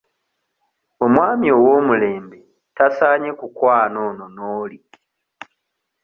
[1.05, 2.39] Omwami ow'omulembe
[2.77, 4.77] tasaanye kukwana ono n'oli.